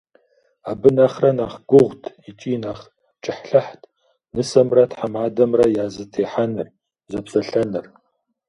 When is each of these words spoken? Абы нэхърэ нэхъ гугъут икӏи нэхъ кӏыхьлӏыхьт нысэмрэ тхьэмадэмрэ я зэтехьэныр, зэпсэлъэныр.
Абы 0.69 0.89
нэхърэ 0.95 1.31
нэхъ 1.37 1.57
гугъут 1.69 2.03
икӏи 2.29 2.55
нэхъ 2.63 2.85
кӏыхьлӏыхьт 3.23 3.81
нысэмрэ 4.33 4.83
тхьэмадэмрэ 4.91 5.65
я 5.83 5.85
зэтехьэныр, 5.93 6.67
зэпсэлъэныр. 7.11 7.85